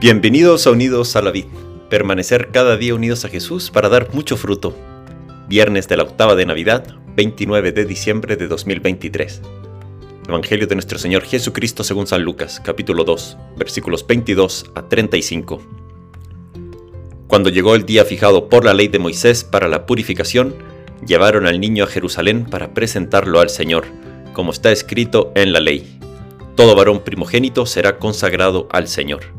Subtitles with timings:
[0.00, 1.46] Bienvenidos a Unidos a la Vid,
[1.90, 4.72] permanecer cada día unidos a Jesús para dar mucho fruto.
[5.48, 9.42] Viernes de la octava de Navidad, 29 de diciembre de 2023.
[10.28, 15.62] Evangelio de nuestro Señor Jesucristo según San Lucas, capítulo 2, versículos 22 a 35.
[17.26, 20.54] Cuando llegó el día fijado por la ley de Moisés para la purificación,
[21.04, 23.86] llevaron al niño a Jerusalén para presentarlo al Señor,
[24.32, 25.98] como está escrito en la ley.
[26.54, 29.37] Todo varón primogénito será consagrado al Señor.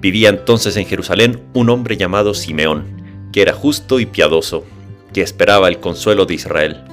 [0.00, 4.64] Vivía entonces en Jerusalén un hombre llamado Simeón, que era justo y piadoso,
[5.12, 6.84] que esperaba el consuelo de Israel.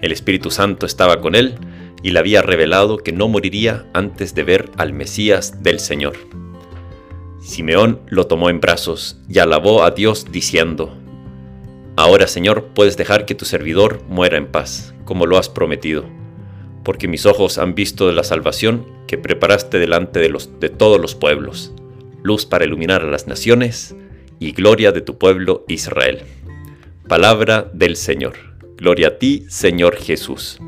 [0.00, 1.56] El Espíritu Santo estaba con él
[2.02, 6.14] y le había revelado que no moriría antes de ver al Mesías del Señor.
[7.40, 10.96] Simeón lo tomó en brazos y alabó a Dios diciendo,
[11.96, 16.04] Ahora Señor puedes dejar que tu servidor muera en paz, como lo has prometido,
[16.84, 21.72] porque mis ojos han visto la salvación que preparaste delante de, de todos los pueblos
[22.24, 23.94] luz para iluminar a las naciones
[24.40, 26.22] y gloria de tu pueblo Israel.
[27.06, 28.32] Palabra del Señor.
[28.78, 30.58] Gloria a ti, Señor Jesús.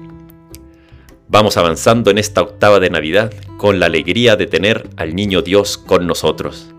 [1.28, 5.78] Vamos avanzando en esta octava de Navidad con la alegría de tener al Niño Dios
[5.78, 6.74] con nosotros.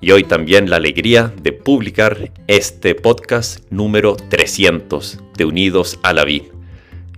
[0.00, 6.24] Y hoy también la alegría de publicar este podcast número 300 de Unidos a la
[6.24, 6.44] Vid.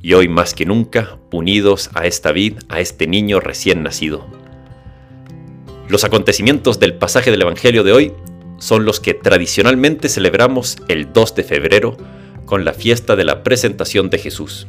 [0.02, 4.38] Y hoy más que nunca, unidos a esta vid, a este niño recién nacido.
[5.89, 8.12] Los acontecimientos del pasaje del Evangelio de hoy
[8.58, 11.97] son los que tradicionalmente celebramos el 2 de febrero
[12.45, 14.67] con la fiesta de la presentación de Jesús.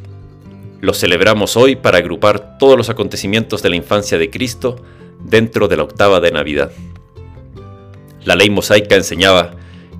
[0.80, 4.82] Los celebramos hoy para agrupar todos los acontecimientos de la infancia de Cristo
[5.20, 6.72] dentro de la octava de Navidad.
[8.24, 9.56] La ley mosaica enseñaba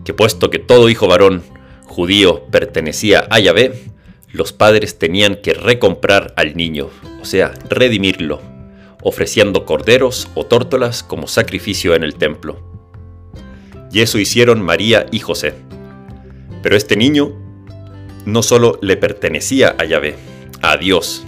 [0.06, 1.44] que puesto que todo hijo varón
[1.84, 3.74] judío pertenecía a Yahvé,
[4.32, 6.90] los padres tenían que recomprar al niño,
[7.22, 8.42] o sea, redimirlo,
[9.02, 12.60] ofreciendo corderos o tórtolas como sacrificio en el templo.
[13.92, 15.54] Y eso hicieron María y José.
[16.62, 17.34] Pero este niño
[18.26, 20.16] no solo le pertenecía a Yahvé,
[20.62, 21.24] a Dios.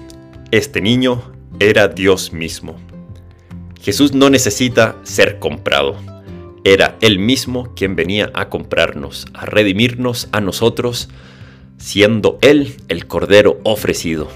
[0.52, 2.76] Este niño era Dios mismo.
[3.82, 5.96] Jesús no necesita ser comprado.
[6.64, 11.10] Era Él mismo quien venía a comprarnos, a redimirnos a nosotros,
[11.78, 14.28] siendo Él el Cordero ofrecido.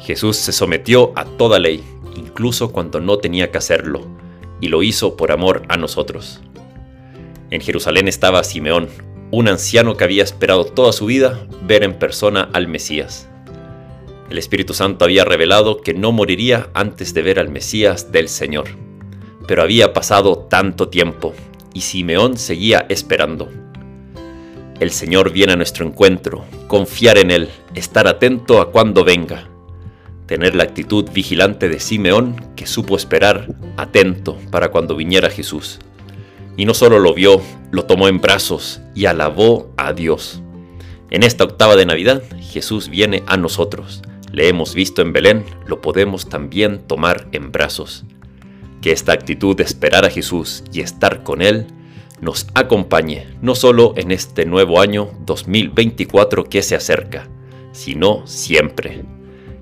[0.00, 1.82] Jesús se sometió a toda ley,
[2.16, 4.06] incluso cuando no tenía que hacerlo,
[4.60, 6.40] y lo hizo por amor a nosotros.
[7.50, 8.88] En Jerusalén estaba Simeón,
[9.30, 13.28] un anciano que había esperado toda su vida ver en persona al Mesías.
[14.30, 18.68] El Espíritu Santo había revelado que no moriría antes de ver al Mesías del Señor.
[19.46, 21.34] Pero había pasado tanto tiempo
[21.74, 23.50] y Simeón seguía esperando.
[24.80, 29.51] El Señor viene a nuestro encuentro, confiar en Él, estar atento a cuando venga
[30.26, 35.78] tener la actitud vigilante de Simeón que supo esperar, atento, para cuando viniera Jesús.
[36.56, 37.40] Y no solo lo vio,
[37.70, 40.42] lo tomó en brazos y alabó a Dios.
[41.10, 44.02] En esta octava de Navidad, Jesús viene a nosotros.
[44.32, 48.04] Le hemos visto en Belén, lo podemos también tomar en brazos.
[48.80, 51.66] Que esta actitud de esperar a Jesús y estar con Él
[52.22, 57.28] nos acompañe no solo en este nuevo año 2024 que se acerca,
[57.72, 59.02] sino siempre.